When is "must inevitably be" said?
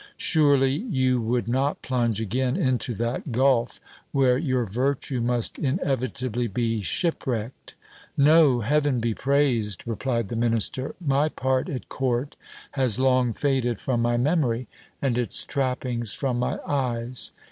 5.21-6.81